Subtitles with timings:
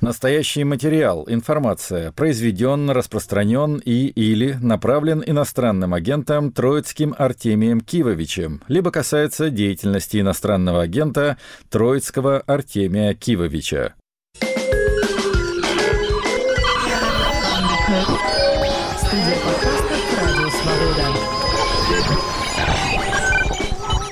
[0.00, 9.50] Настоящий материал, информация, произведен, распространен и или направлен иностранным агентом Троицким Артемием Кивовичем, либо касается
[9.50, 11.36] деятельности иностранного агента
[11.68, 13.94] Троицкого Артемия Кивовича.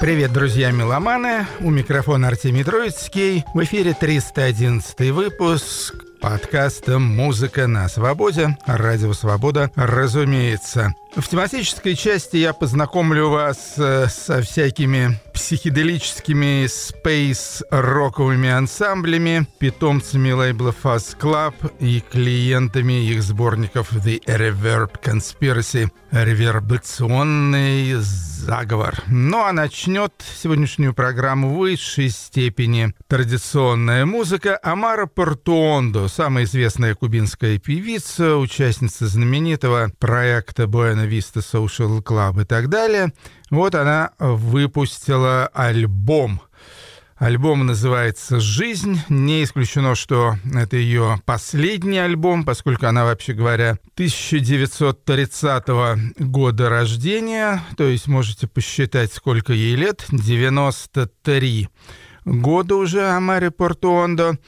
[0.01, 1.45] Привет, друзья меломаны!
[1.59, 3.45] У микрофона Артемий Троицкий.
[3.53, 8.57] В эфире 311 выпуск подкаста «Музыка на свободе».
[8.65, 10.95] Радио «Свобода», разумеется.
[11.17, 21.17] В тематической части я познакомлю вас э, со всякими психоделическими спейс-роковыми ансамблями, питомцами лейбла Fuzz
[21.19, 29.03] Club и клиентами их сборников The Reverb Conspiracy– ревербационный заговор.
[29.09, 30.13] Ну а начнет
[30.43, 39.93] сегодняшнюю программу в высшей степени традиционная музыка Амара Портуондо, самая известная кубинская певица, участница знаменитого
[39.99, 40.67] проекта
[40.99, 43.13] Buena Vista Social Club и так далее.
[43.51, 46.41] Вот она выпустила альбом
[47.17, 49.01] Альбом называется «Жизнь».
[49.09, 55.65] Не исключено, что это ее последний альбом, поскольку она, вообще говоря, 1930
[56.21, 57.65] года рождения.
[57.77, 60.05] То есть можете посчитать, сколько ей лет.
[60.13, 61.69] 93
[62.25, 64.39] года уже Амари Портуондо.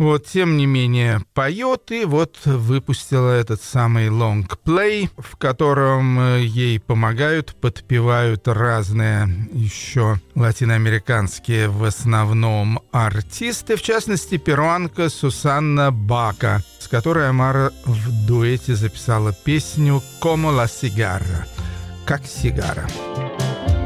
[0.00, 6.80] Вот, тем не менее, поет и вот выпустила этот самый лонгплей, в котором э, ей
[6.80, 17.28] помогают, подпевают разные еще латиноамериканские в основном артисты, в частности, перуанка Сусанна Бака, с которой
[17.28, 21.44] Амара в дуэте записала песню «Como la cigarra»,
[22.06, 22.88] как сигара.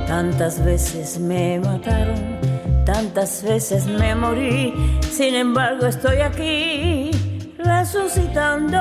[0.06, 2.53] Tantas veces me mataron
[2.84, 4.74] Tantas veces me morí,
[5.10, 7.10] sin embargo estoy aquí
[7.56, 8.78] resucitando.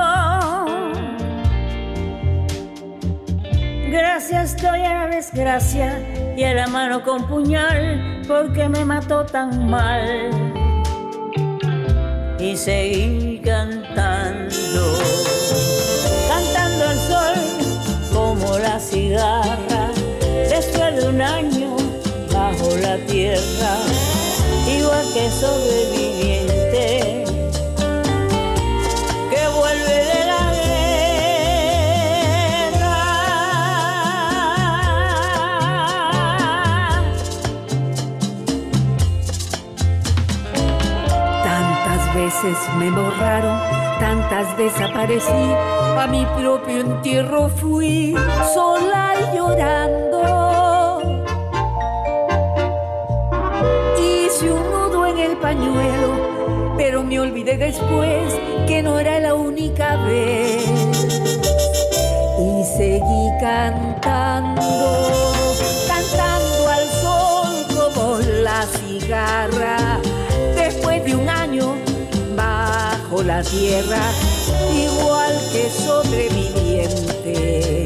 [3.88, 5.98] Gracias estoy a la desgracia
[6.36, 10.30] y a la mano con puñal porque me mató tan mal.
[12.38, 14.98] Y seguí cantando,
[16.28, 17.54] cantando al sol
[18.12, 19.90] como la cigarra
[20.50, 21.74] después de un año
[22.34, 23.76] bajo la tierra,
[25.14, 27.24] que sobreviviente
[29.30, 30.44] que vuelve de la
[32.72, 32.96] guerra.
[41.44, 43.56] Tantas veces me borraron,
[44.00, 45.54] tantas desaparecí,
[46.00, 48.16] a mi propio entierro fui
[48.52, 50.43] sola y llorando.
[55.44, 56.10] Pañuelo,
[56.78, 58.32] pero me olvidé después
[58.66, 60.64] que no era la única vez.
[62.40, 64.62] Y seguí cantando,
[65.86, 70.00] cantando al sol como la cigarra.
[70.56, 71.74] Después de un año
[72.34, 74.00] bajo la tierra,
[74.72, 77.83] igual que sobreviviente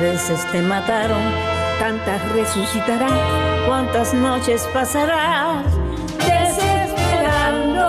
[0.00, 1.22] veces te mataron,
[1.78, 3.12] tantas resucitarás,
[3.66, 5.64] cuántas noches pasarás
[6.18, 7.84] desesperando.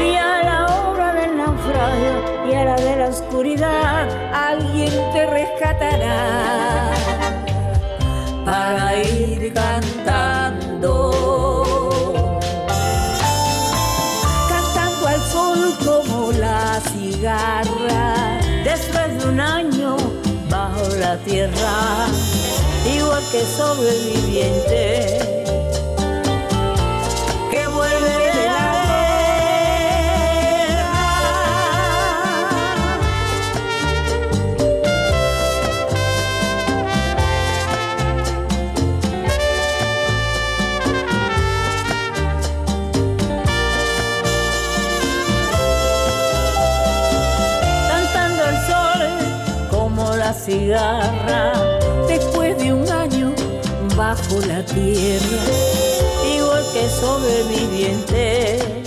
[0.00, 6.67] Y a la hora del naufragio y a la de la oscuridad, alguien te rescatará
[21.28, 22.06] tierra,
[22.86, 25.37] igual que sobreviviente
[52.06, 53.32] después de un año
[53.96, 55.38] bajo la tierra,
[56.36, 58.77] igual que sobreviviente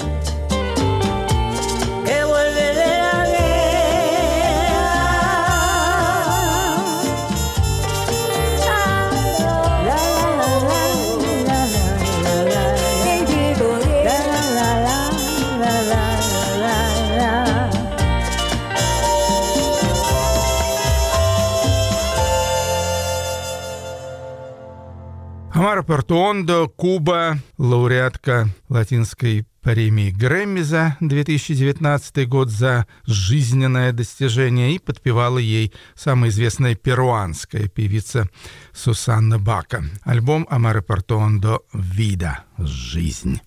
[25.53, 35.39] Амара Портуондо, Куба, лауреатка латинской премии Грэмми за 2019 год за жизненное достижение и подпевала
[35.39, 38.30] ей самая известная перуанская певица
[38.71, 39.83] Сусанна Бака.
[40.03, 42.45] Альбом Амары Портуондо «Вида.
[42.57, 43.42] Жизнь».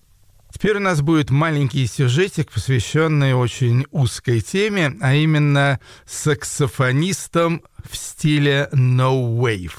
[0.55, 8.69] Теперь у нас будет маленький сюжетик, посвященный очень узкой теме, а именно саксофонистам в стиле
[8.71, 9.73] No Wave.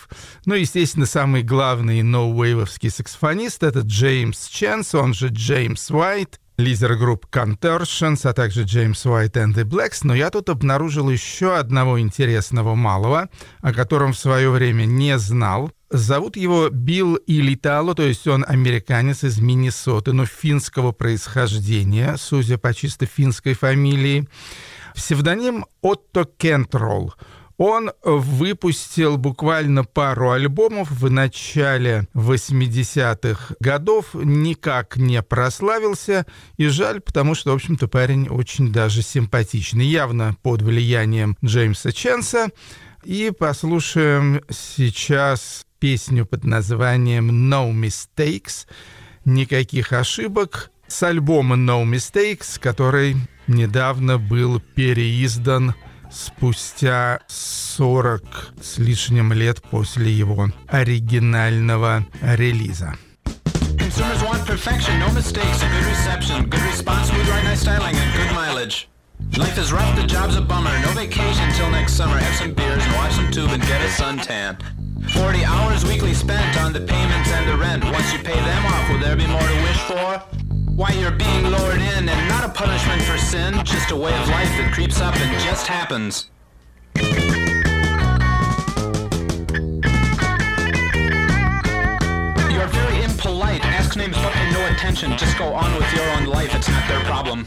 [0.44, 6.94] Ну, естественно, самый главный No Wave'овский саксофонист— это Джеймс Ченс, он же Джеймс Уайт, лидер
[6.96, 12.00] групп Contortions, а также Джеймс Уайт and the Blacks, но я тут обнаружил еще одного
[12.00, 13.28] интересного малого,
[13.60, 15.70] о котором в свое время не знал.
[15.90, 22.74] Зовут его Билл Илитало, то есть он американец из Миннесоты, но финского происхождения, судя по
[22.74, 24.28] чисто финской фамилии.
[24.94, 27.14] Псевдоним Отто Кентрол.
[27.58, 36.26] Он выпустил буквально пару альбомов в начале 80-х годов, никак не прославился,
[36.58, 42.48] и жаль, потому что, в общем-то, парень очень даже симпатичный, явно под влиянием Джеймса Ченса.
[43.04, 48.66] И послушаем сейчас песню под названием «No Mistakes»,
[49.24, 53.16] «Никаких ошибок», с альбома «No Mistakes», который
[53.46, 55.74] недавно был переиздан
[56.16, 58.22] спустя 40
[58.60, 62.94] с лишним лет после его оригинального релиза.
[63.76, 68.12] Consumers want perfection, no mistakes, a good reception, good response, smooth, right, nice styling, and
[68.16, 68.88] good mileage.
[69.36, 70.72] Life is rough, the job's a bummer.
[70.80, 72.18] No vacation till next summer.
[72.18, 74.56] Have some beers and watch some tube and get a suntan.
[75.12, 77.84] 40 hours weekly spent on the payments and the rent.
[77.84, 80.45] Once you pay them off, will there be more to wish for?
[80.76, 84.28] Why you're being lowered in and not a punishment for sin, just a way of
[84.28, 86.28] life that creeps up and just happens.
[92.52, 93.64] You're very impolite.
[93.64, 95.16] Ask names but pay no attention.
[95.16, 97.46] Just go on with your own life, it's not their problem.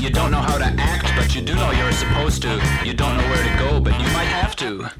[0.00, 2.60] You don't know how to act, but you do know you're supposed to.
[2.84, 4.90] You don't know where to go, but you might have to.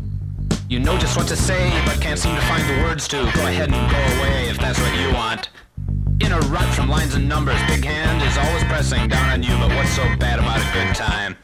[0.69, 3.17] You know just what to say, but can't seem to find the words to.
[3.35, 5.49] Go ahead and go away if that's what you want.
[6.23, 9.57] In a rut from lines and numbers, big hand is always pressing down on you,
[9.59, 11.37] but what's so bad about a good time?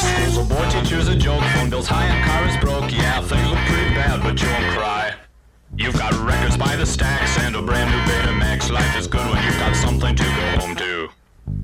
[0.00, 2.90] School's a boy, teacher's a joke, phone bills high and car is broke.
[2.92, 5.14] Yeah, things look pretty bad, but you won't cry.
[5.76, 8.68] You've got records by the stacks and a brand new Betamax.
[8.68, 11.19] Life is good when you've got something to go home to.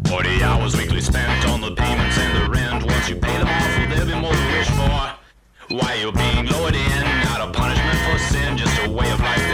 [0.08, 2.84] 40 hours weekly spent on the payments and the rent.
[2.84, 5.74] Once you pay them off, will there be more to wish for?
[5.74, 9.45] Why you're being lowered in, not a punishment for sin, just a way of life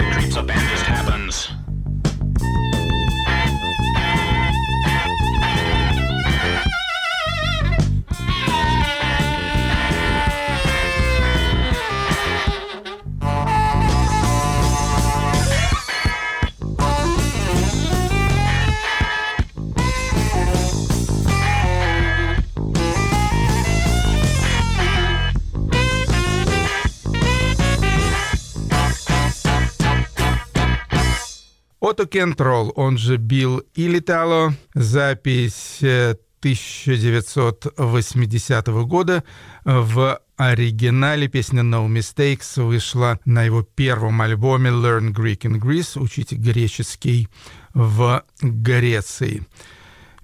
[31.83, 39.25] Отто Кентрол, он же Билл Илитало, запись 1980 э, года
[39.65, 46.37] в оригинале песня No Mistakes вышла на его первом альбоме Learn Greek in Greece, учите
[46.37, 47.27] греческий
[47.75, 49.45] в Греции.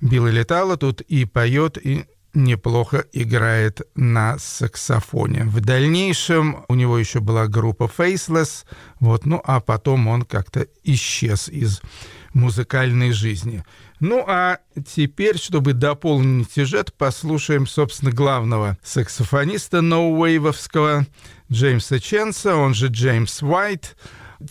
[0.01, 2.05] Билл Летало тут и поет, и
[2.35, 5.45] неплохо играет на саксофоне.
[5.45, 8.65] В дальнейшем у него еще была группа Faceless,
[9.01, 11.81] вот, ну а потом он как-то исчез из
[12.35, 13.65] музыкальной жизни.
[14.01, 21.07] Ну а теперь, чтобы дополнить сюжет, послушаем, собственно, главного саксофониста ноуэйвовского
[21.51, 23.97] Джеймса Ченса, он же Джеймс Уайт.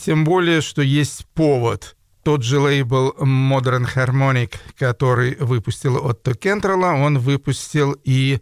[0.02, 1.96] Тем более, что есть повод–
[2.28, 8.42] тот же лейбл Modern Harmonic, который выпустил Отто Кентрелла, он выпустил и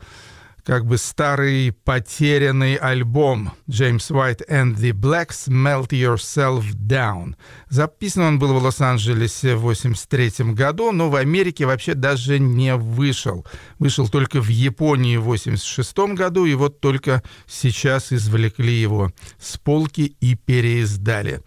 [0.63, 7.36] как бы старый потерянный альбом James White and the Blacks «Melt Yourself Down».
[7.70, 13.46] Записан он был в Лос-Анджелесе в 1983 году, но в Америке вообще даже не вышел.
[13.77, 20.18] Вышел только в Японии в 1986 году, и вот только сейчас извлекли его с полки
[20.20, 21.44] и переиздали.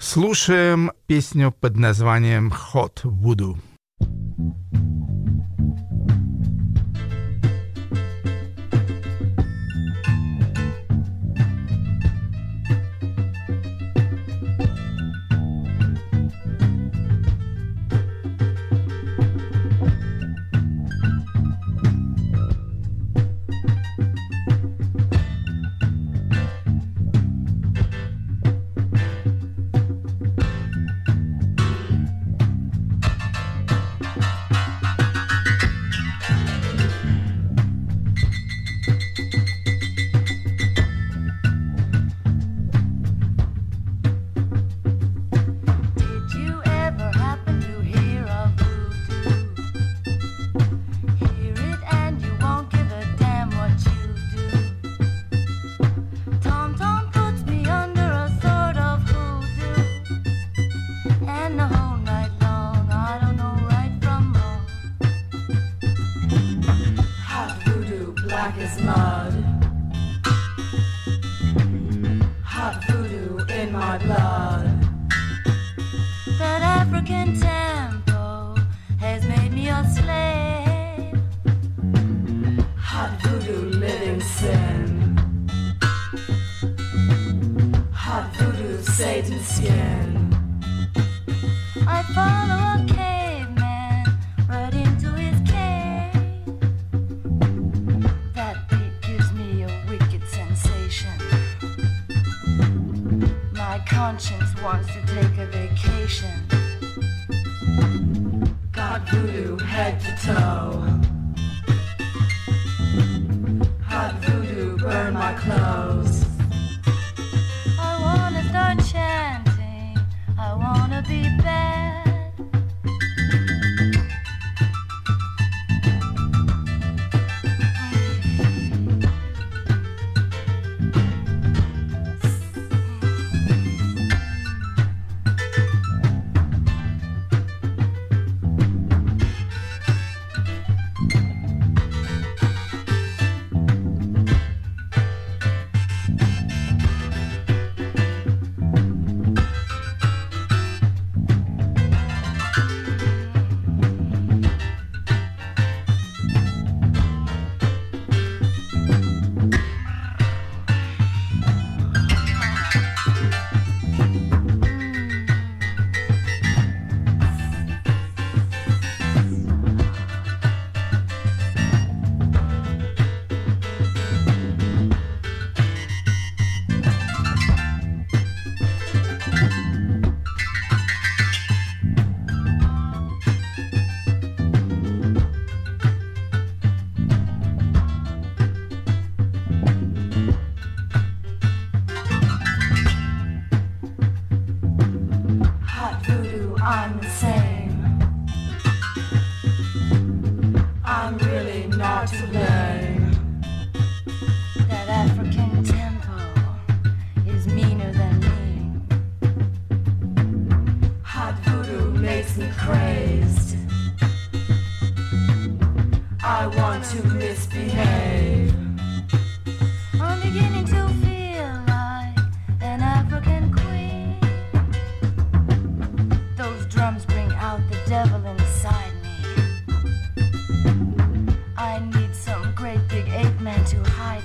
[0.00, 3.58] Слушаем песню под названием «Hot Voodoo».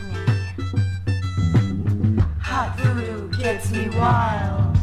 [0.02, 0.16] Me.
[2.42, 4.78] Hot voodoo gets me wild.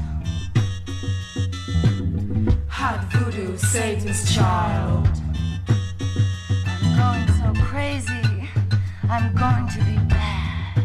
[2.68, 5.08] Hot voodoo, Satan's child.
[6.66, 8.48] I'm going so crazy.
[9.08, 10.84] I'm going to be bad.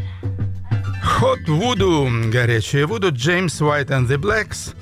[1.01, 4.75] Hot Voodoo, горячая Вуду, Джеймс Уайт and the Blacks,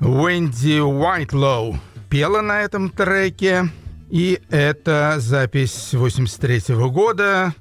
[0.00, 1.78] Уэнди Уайтлоу
[2.10, 3.68] пела на этом треке.
[4.10, 7.54] И это запись 83 года,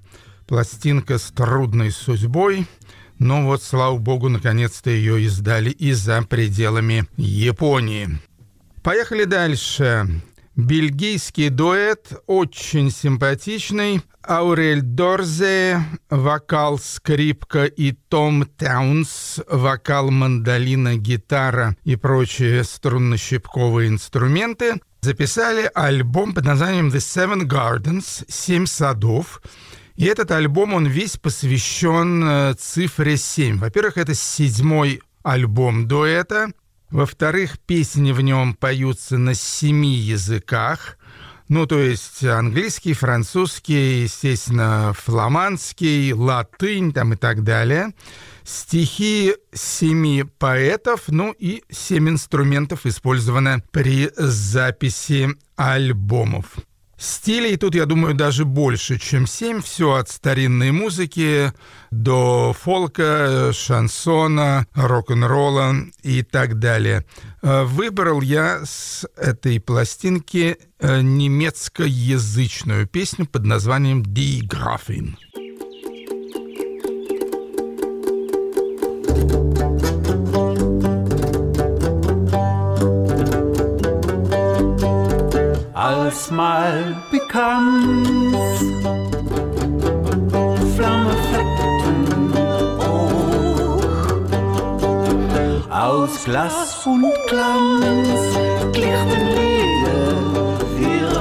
[0.48, 2.68] пластинка с трудной судьбой.
[3.20, 8.20] Но вот, слава богу, наконец-то ее издали и за пределами Японии.
[8.84, 10.22] Поехали дальше.
[10.56, 14.02] Бельгийский дуэт, очень симпатичный.
[14.28, 25.70] Аурель Дорзе, вокал, скрипка и Том Таунс, вокал, мандолина, гитара и прочие струнно-щипковые инструменты, записали
[25.74, 29.42] альбом под названием The Seven Gardens, «Семь садов».
[29.96, 33.60] И этот альбом, он весь посвящен э, цифре 7.
[33.60, 36.52] Во-первых, это седьмой альбом дуэта.
[36.92, 40.98] Во-вторых, песни в нем поются на семи языках.
[41.48, 47.94] Ну, то есть английский, французский, естественно, фламандский, латынь там и так далее.
[48.44, 56.58] Стихи семи поэтов, ну и семь инструментов использовано при записи альбомов.
[56.98, 59.62] Стилей тут, я думаю, даже больше, чем семь.
[59.62, 61.52] Все от старинной музыки
[61.92, 67.06] до фолка, шансона, рок-н-ролла и так далее.
[67.42, 75.16] Э, Выбрал я с этой пластинки э, немецкоязычную песню под названием «Die Grafin».
[86.06, 88.36] Als mal bekannt.
[90.76, 92.34] Flamme fleckten
[92.80, 93.88] hoch,
[95.72, 98.20] aus Glas und Glanz
[98.74, 100.12] glichten Lieder
[100.78, 101.18] wirr.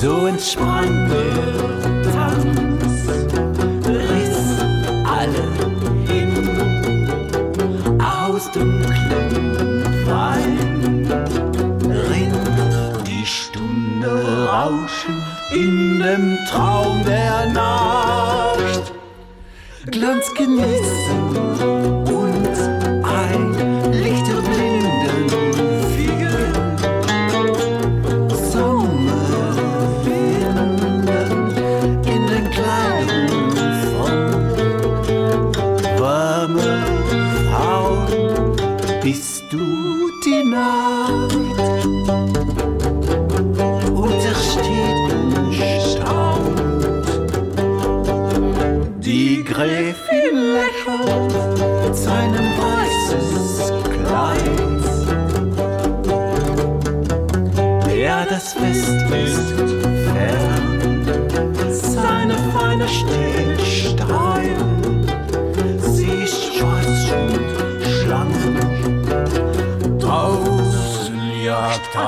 [0.00, 1.59] So sprang der
[15.52, 18.92] in dem Traum der Nacht.
[19.90, 22.10] Glanz genießen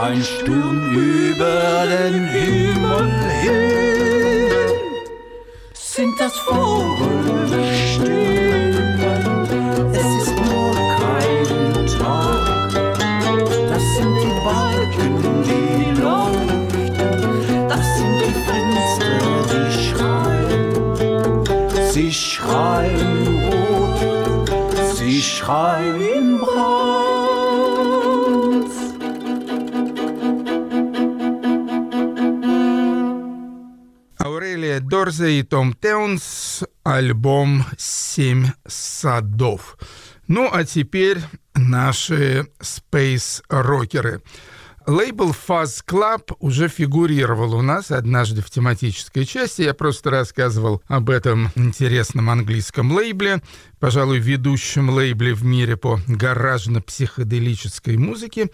[0.03, 3.09] ein Sturm über den Himmel
[3.41, 3.71] hin
[5.73, 7.69] sind das Vogelstimmen.
[9.93, 12.71] Es ist nur kein Tag.
[13.71, 17.69] Das sind die Balken, die leuchten.
[17.69, 19.19] Das sind die Fenster,
[19.53, 20.71] die schreien.
[21.93, 24.41] Sie schreien rot,
[24.97, 26.12] sie schreien
[34.73, 39.77] Аурелия Дорзе и Том Теунс, альбом «Семь садов».
[40.29, 41.19] Ну, а теперь
[41.55, 44.23] наши спейс-рокеры.
[44.87, 49.63] Лейбл Fuzz Club уже фигурировал у нас однажды в тематической части.
[49.63, 53.43] Я просто рассказывал об этом интересном английском лейбле,
[53.79, 58.51] пожалуй, ведущем лейбле в мире по гаражно-психоделической музыке.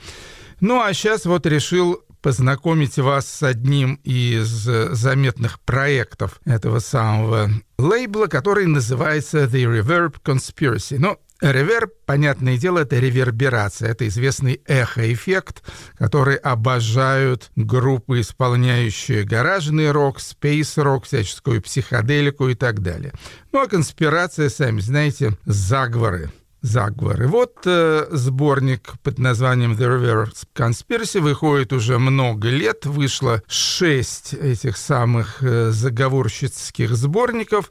[0.61, 8.26] Ну, а сейчас вот решил познакомить вас с одним из заметных проектов этого самого лейбла,
[8.26, 10.98] который называется The Reverb Conspiracy.
[10.98, 15.62] Ну, Реверб, понятное дело, это реверберация, это известный эхоэффект,
[15.96, 23.14] который обожают группы, исполняющие гаражный рок, спейс-рок, всяческую психоделику и так далее.
[23.52, 26.30] Ну а конспирация, сами знаете, заговоры
[26.61, 27.29] заговоры.
[27.29, 32.87] Вот э, сборник под названием The Reverse Conspiracy выходит уже много лет.
[32.87, 37.71] Вышло шесть этих самых э, заговорщицких сборников,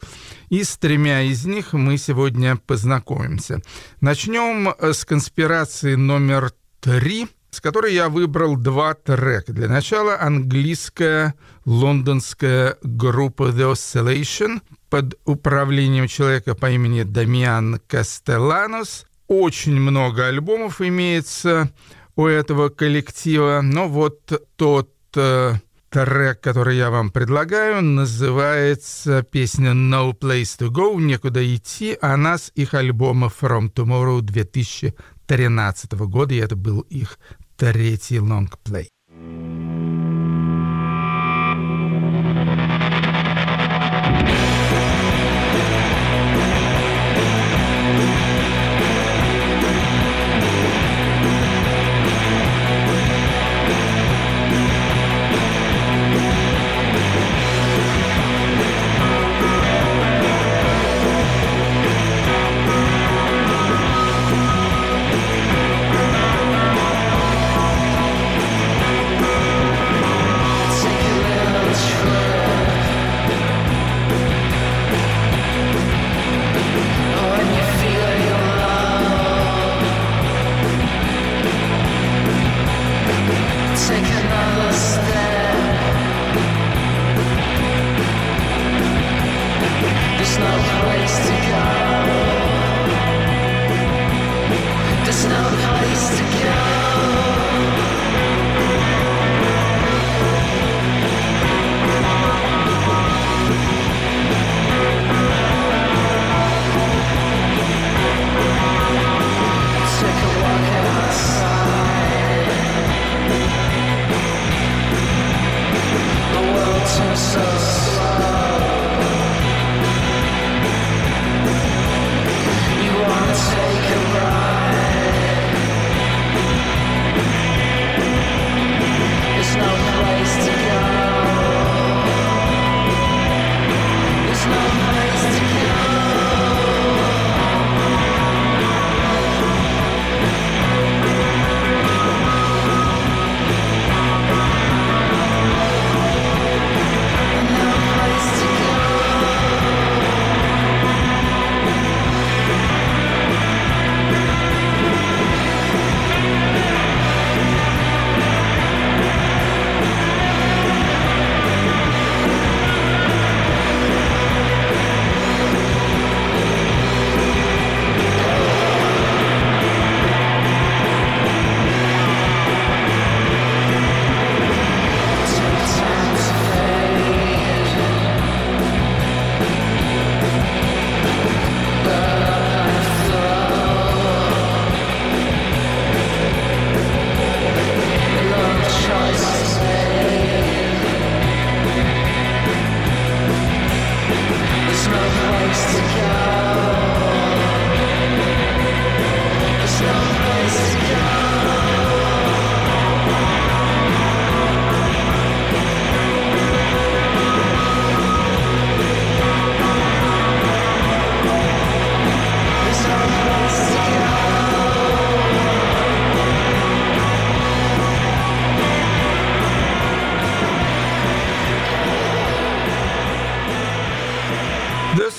[0.49, 3.61] и с тремя из них мы сегодня познакомимся.
[4.01, 9.51] Начнем с конспирации номер три с которой я выбрал два трека.
[9.51, 11.33] Для начала английская
[11.65, 19.07] лондонская группа The Oscillation под управлением человека по имени Дамиан Кастеланос.
[19.27, 21.71] Очень много альбомов имеется
[22.15, 25.53] у этого коллектива, но вот тот э,
[25.89, 32.51] трек, который я вам предлагаю, называется песня No Place to Go, некуда идти, а нас
[32.53, 37.17] их альбома From Tomorrow 2013 года, и это был их
[37.57, 38.91] третий лонгплей.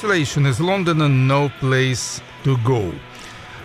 [0.08, 2.94] Desolation из Лондона No Place to Go.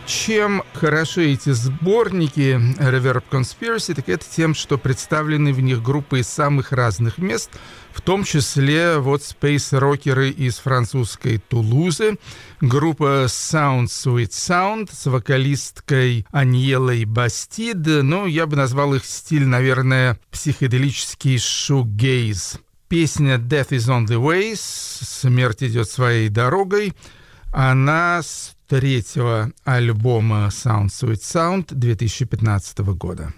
[0.06, 6.28] Чем хороши эти сборники Reverb Conspiracy, так это тем, что представлены в них группы из
[6.28, 7.50] самых разных мест,
[7.94, 12.18] в том числе вот спейс-рокеры из французской Тулузы,
[12.60, 20.20] группа Sound Sweet Sound с вокалисткой Аньелой Бастид, ну, я бы назвал их стиль, наверное,
[20.30, 22.60] психоделический шугейз.
[22.94, 26.94] Песня Death is on the way, смерть идет своей дорогой,
[27.52, 33.34] она с третьего альбома Sound Sweet Sound 2015 года.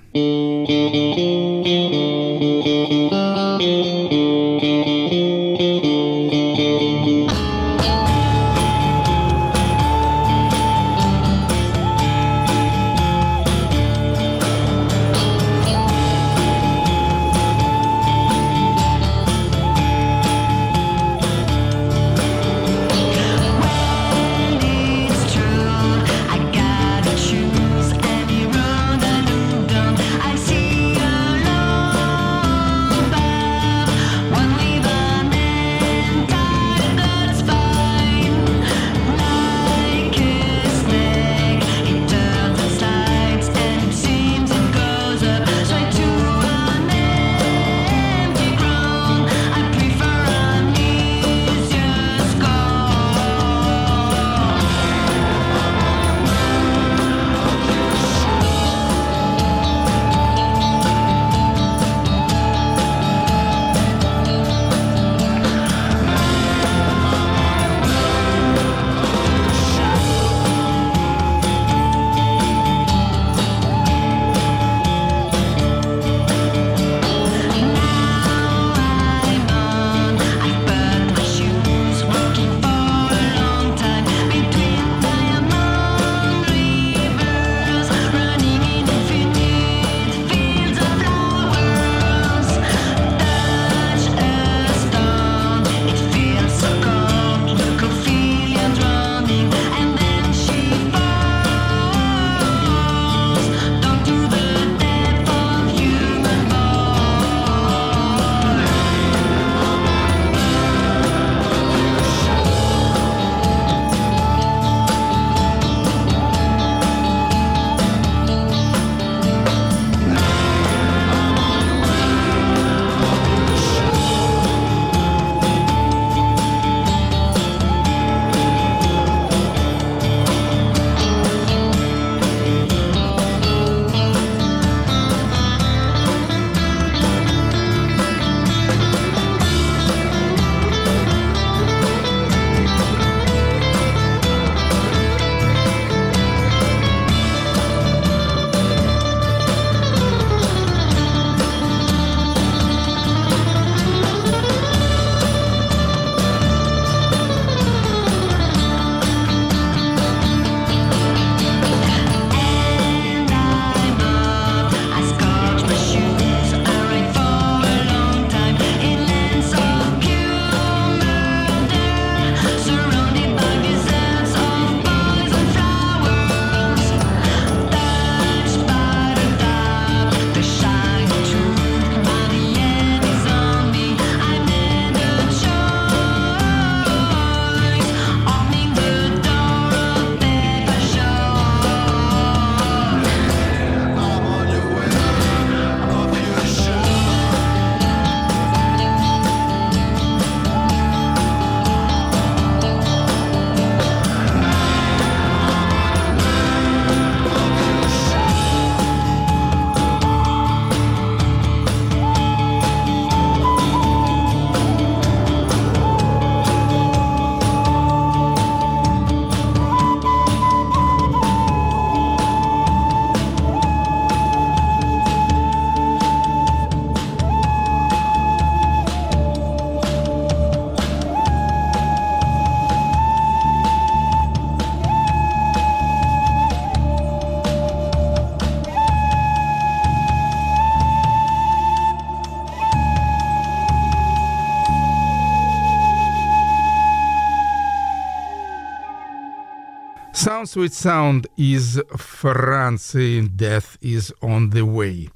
[250.45, 255.10] Sweet Sound из Франции Death is on the way.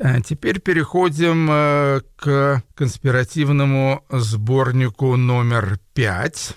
[0.00, 6.56] А теперь переходим э, к конспиративному сборнику номер пять.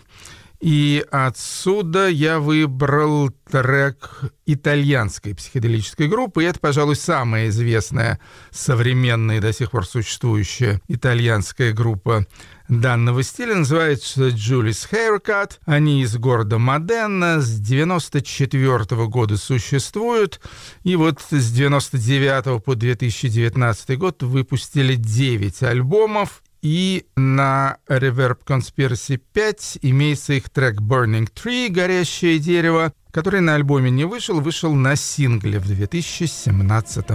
[0.61, 6.43] И отсюда я выбрал трек итальянской психоделической группы.
[6.43, 8.19] И это, пожалуй, самая известная
[8.51, 12.25] современная до сих пор существующая итальянская группа
[12.67, 13.55] данного стиля.
[13.55, 15.59] Называется Julius Haircut.
[15.65, 17.41] Они из города Моденна.
[17.41, 20.39] С 94 -го года существуют.
[20.83, 26.41] И вот с 99 по 2019 год выпустили 9 альбомов.
[26.61, 33.91] И на Reverb Conspiracy 5 имеется их трек Burning Tree, горящее дерево, который на альбоме
[33.91, 37.05] не вышел, вышел на сингле в 2017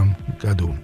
[0.41, 0.77] году.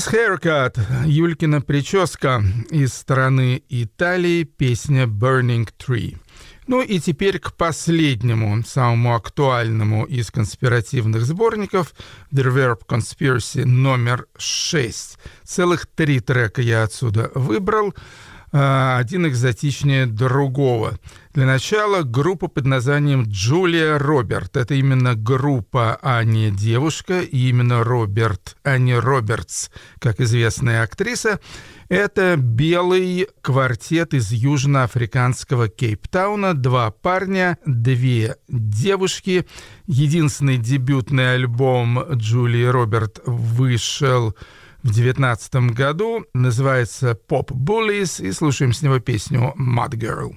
[0.00, 6.16] Julie's Haircut, Юлькина прическа из страны Италии, песня Burning Tree.
[6.66, 11.92] Ну и теперь к последнему, самому актуальному из конспиративных сборников
[12.32, 15.18] The Verb Conspiracy номер 6.
[15.44, 17.94] Целых три трека я отсюда выбрал.
[18.52, 20.98] А, один экзотичнее другого.
[21.34, 24.56] Для начала группа под названием Джулия Роберт.
[24.56, 31.38] Это именно группа, а не девушка, и именно Роберт, а не Робертс, как известная актриса.
[31.88, 36.54] Это белый квартет из южноафриканского Кейптауна.
[36.54, 39.46] Два парня, две девушки.
[39.86, 44.34] Единственный дебютный альбом Джулии Роберт вышел в
[44.82, 46.24] 2019 году.
[46.34, 50.34] Называется «Pop Bullies» и слушаем с него песню «Mud Girl».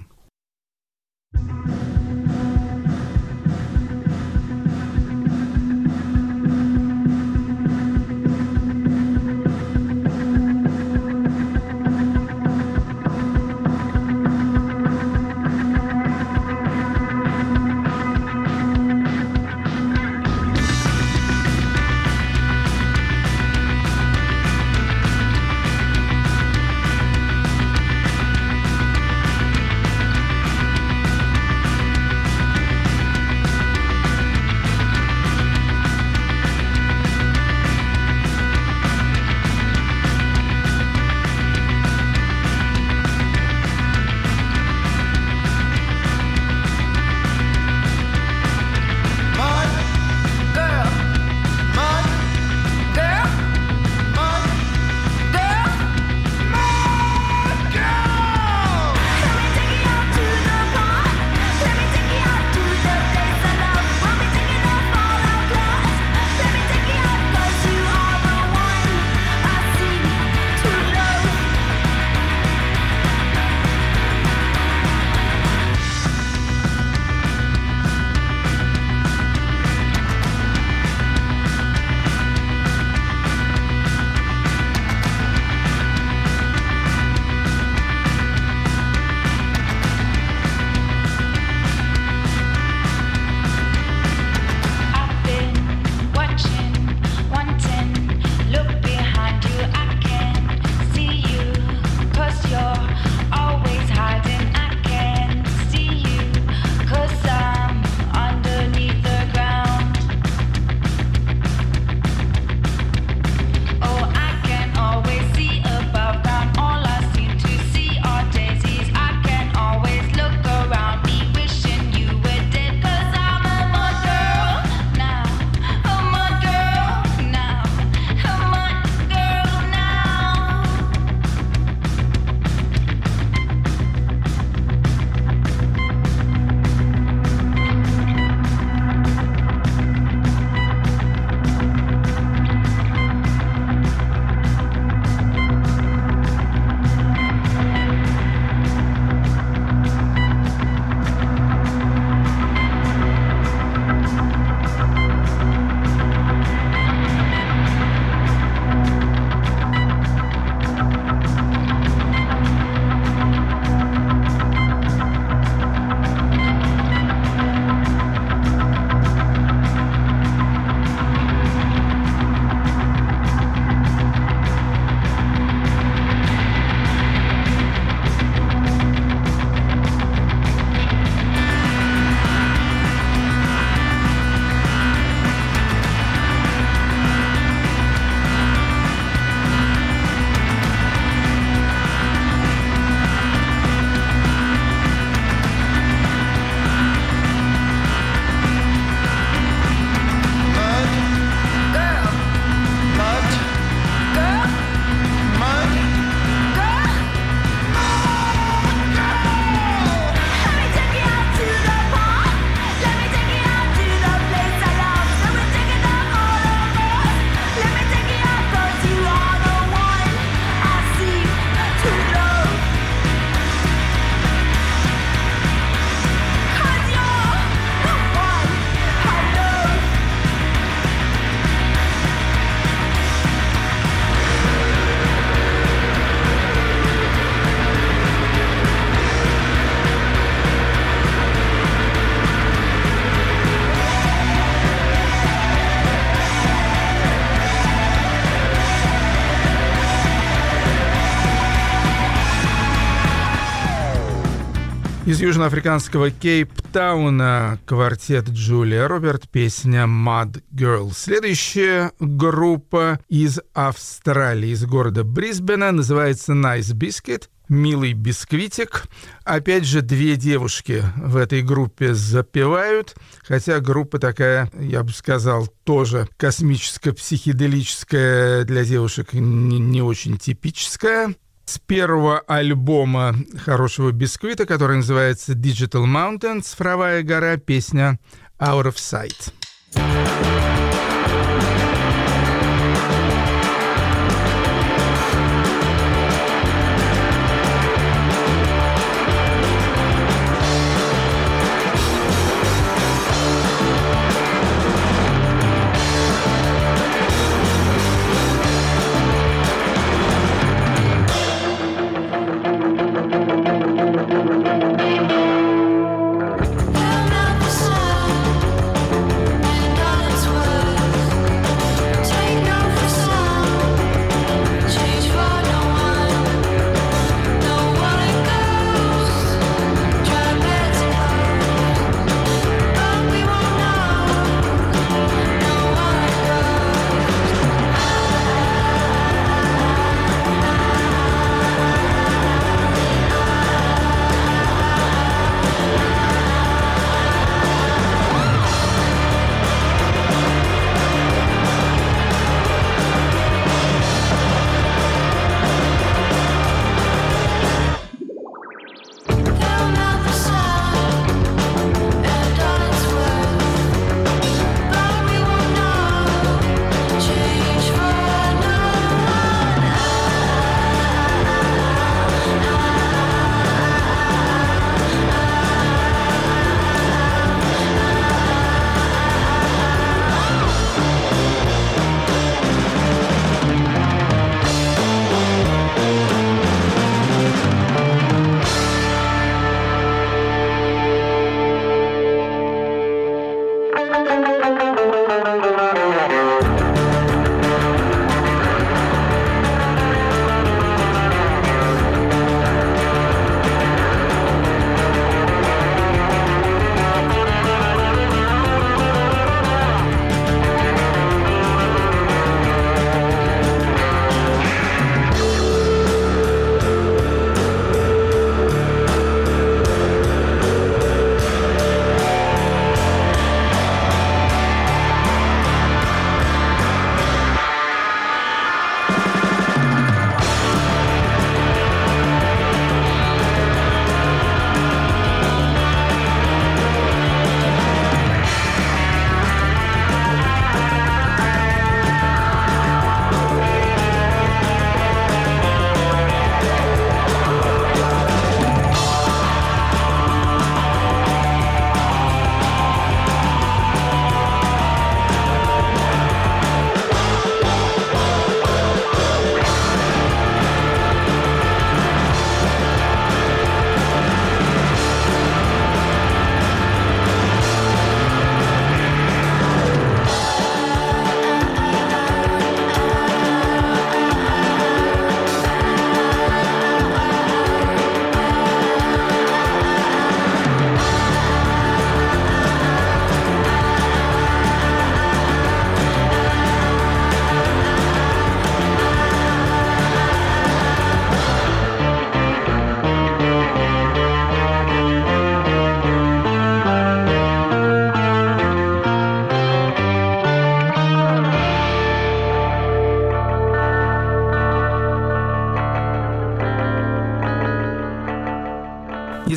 [255.14, 260.90] Из южноафриканского Кейптауна квартет Джулия Роберт, песня Mud Girl.
[260.92, 267.28] Следующая группа из Австралии, из города Брисбена, называется Nice Biscuit.
[267.48, 268.86] Милый бисквитик.
[269.22, 276.08] Опять же, две девушки в этой группе запевают, хотя группа такая, я бы сказал, тоже
[276.16, 283.14] космическо-психоделическая для девушек не, не очень типическая с первого альбома
[283.44, 287.98] хорошего бисквита, который называется Digital Mountain, цифровая гора, песня
[288.38, 289.32] Out of Sight.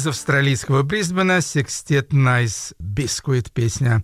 [0.08, 4.04] Австралийского Брисбена секстет Nice Biscuit, песня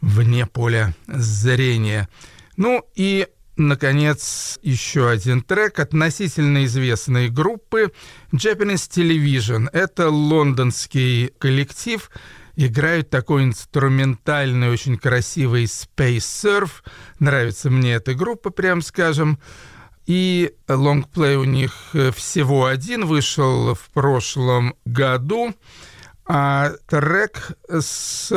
[0.00, 2.08] «Вне поля зрения».
[2.56, 7.92] Ну и Наконец, еще один трек относительно известной группы
[8.32, 9.68] Japanese Television.
[9.72, 12.10] Это лондонский коллектив,
[12.56, 16.82] играют такой инструментальный, очень красивый Space Surf.
[17.20, 19.38] Нравится мне эта группа, прям скажем.
[20.06, 25.54] И лонгплей у них всего один вышел в прошлом году.
[26.26, 28.30] А трек с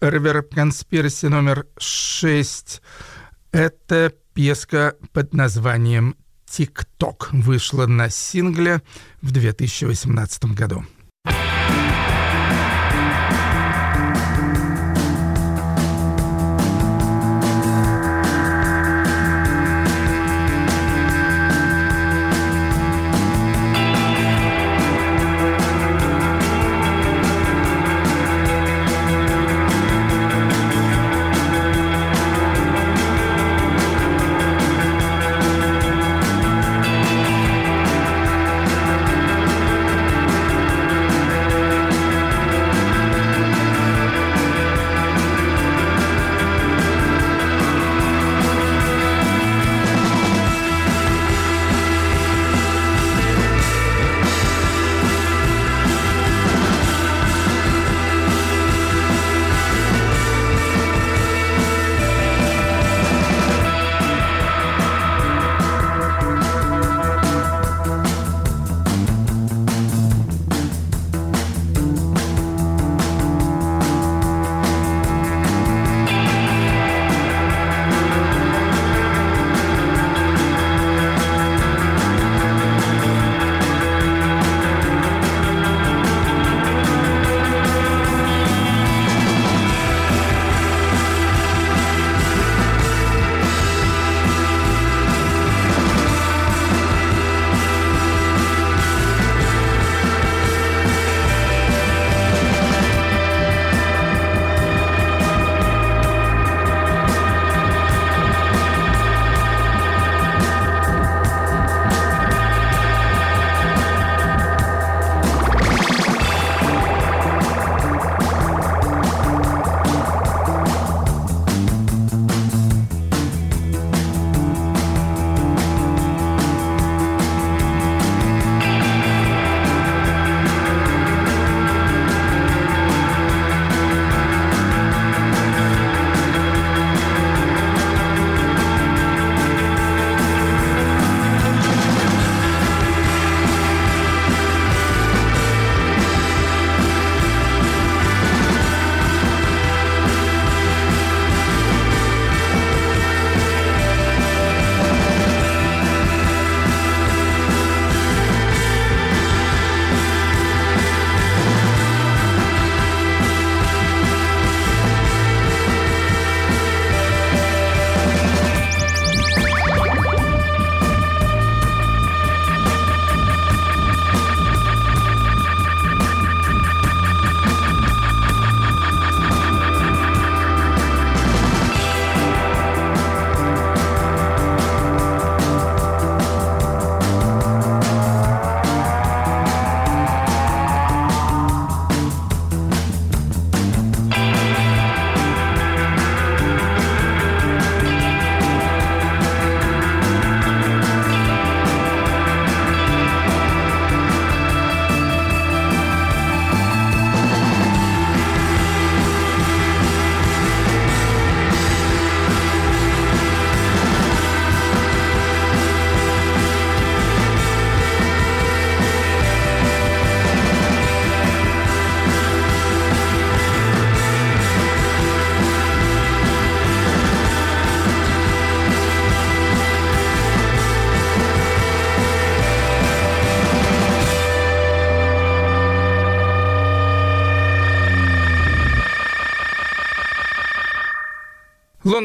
[0.00, 2.82] Reverb Conspiracy номер 6
[3.50, 6.16] это пьеска под названием
[6.46, 8.82] «Тик-ток» вышла на сингле
[9.20, 10.84] в 2018 году.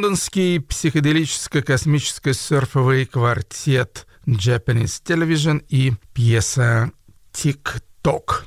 [0.03, 6.91] Лондонский психоделическо-космический серфовый квартет Japanese Television и пьеса
[7.31, 8.43] «Тик-ток».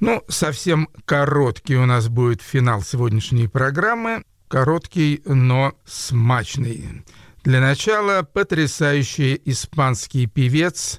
[0.00, 4.24] Ну, совсем короткий у нас будет финал сегодняшней программы.
[4.48, 7.04] Короткий, но смачный.
[7.44, 10.98] Для начала потрясающий испанский певец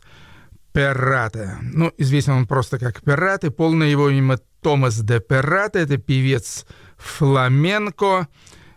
[0.71, 1.57] Перрате.
[1.61, 3.51] Ну, известен он просто как Перрате.
[3.51, 5.79] Полное его имя Томас де Перрате.
[5.79, 6.65] Это певец
[6.95, 8.29] фламенко.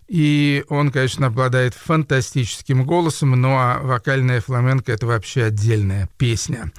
[0.08, 6.72] И он, конечно, обладает фантастическим голосом, ну а вокальная фламенко— это вообще отдельная песня.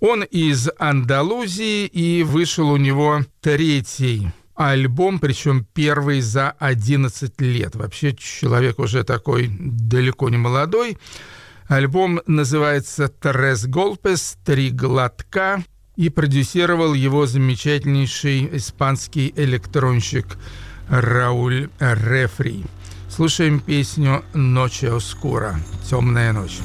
[0.00, 7.76] Он из Андалузии, и вышел у него третий альбом, причем первый за 11 лет.
[7.76, 10.96] Вообще человек уже такой далеко не молодой.
[11.68, 15.62] Альбом называется «Трес Голпес», «Три глотка»,
[15.96, 20.38] и продюсировал его замечательнейший испанский электронщик
[20.90, 22.64] Рауль Рефри.
[23.08, 26.58] Слушаем песню «Ночь Оскура»– «Темная ночь».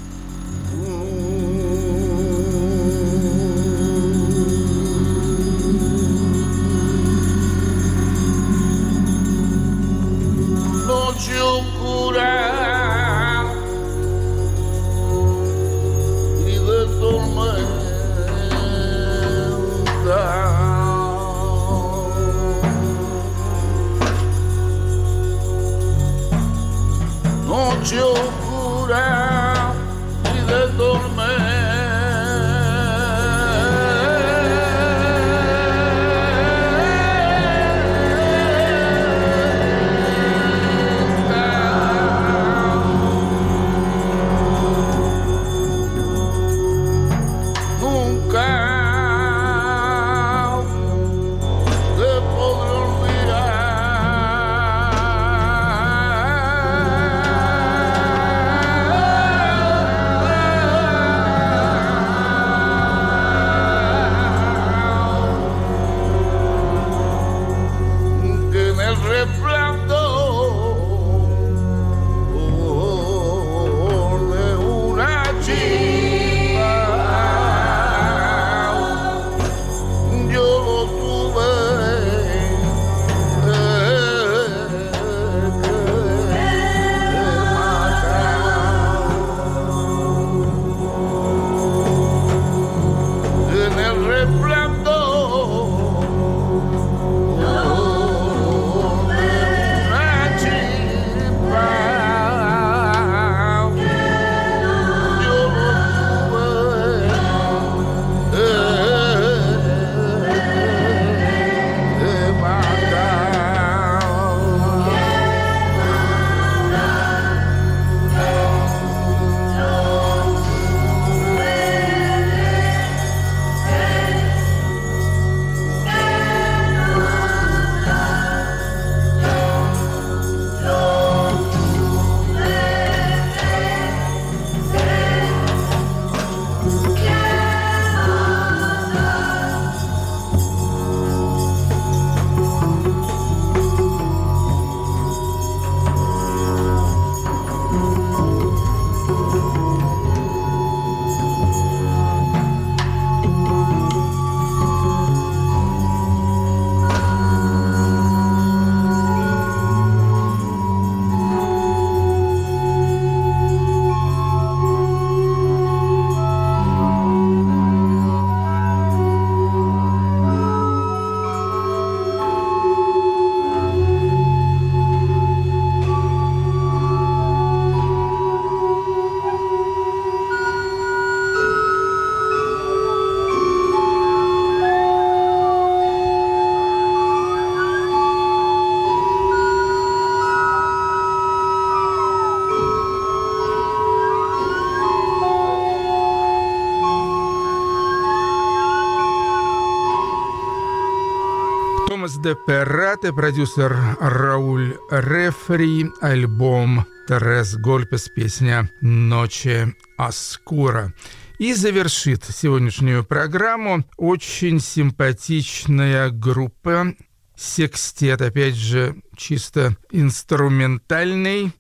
[202.26, 210.91] Де Перрате, продюсер Рауль Рефри, альбом Терес Гольпес, песня «Ночи Аскура».
[211.38, 216.95] И завершит сегодняшнюю программу очень симпатичная группа
[217.38, 221.53] секстет, опять же, чисто инструментальный,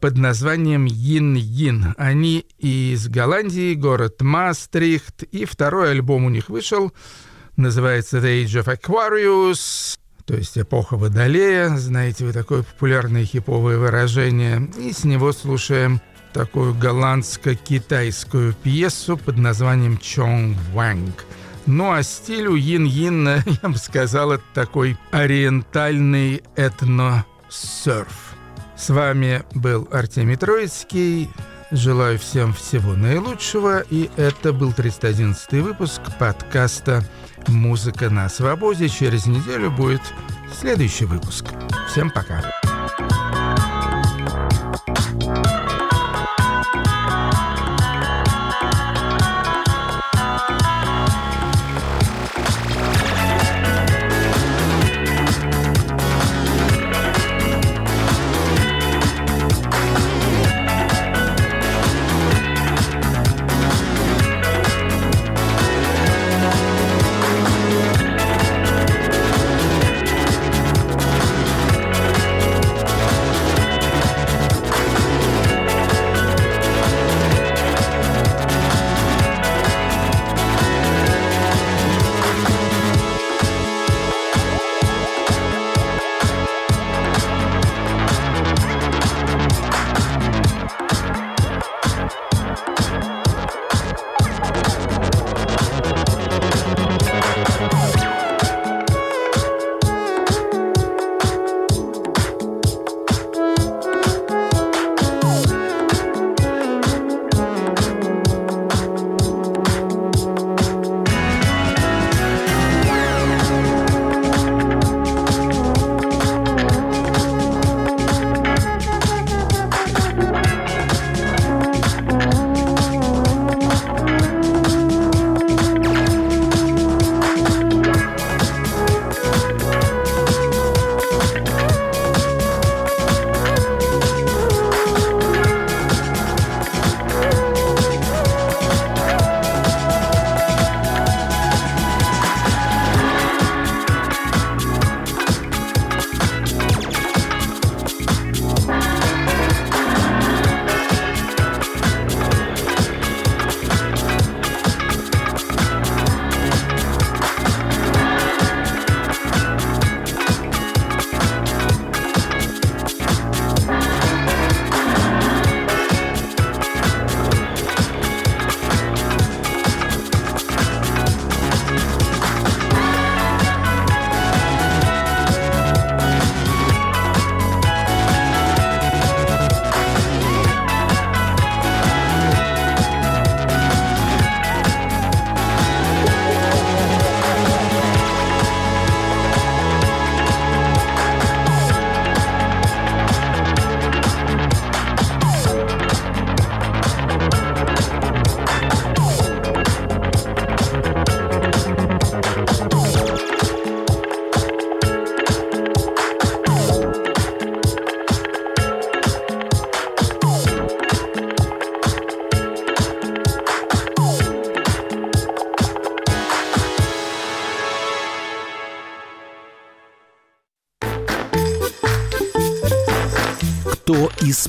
[0.00, 1.94] под названием Йин-Йин.
[1.98, 6.94] Они из Голландии, город Мастрихт, и второй альбом у них вышел,
[7.56, 14.70] называется The Age of Aquarius, то есть эпоха Водолея, знаете вы такое популярное хиповое выражение,
[14.78, 16.00] и с него слушаем
[16.32, 21.24] такую голландско-китайскую пьесу под названием Чонг Ванг.
[21.66, 28.34] Ну а стилю Йин-Йин, я бы сказал, это такой ориентальный этно-серф.
[28.76, 31.30] С вами был Артемий Троицкий.
[31.70, 33.80] Желаю всем всего наилучшего.
[33.90, 37.04] И это был 311 выпуск подкаста
[37.48, 38.88] «Музыка на свободе».
[38.88, 40.02] Через неделю будет
[40.52, 41.46] следующий выпуск.
[41.88, 42.42] Всем пока.
[42.62, 43.51] Кто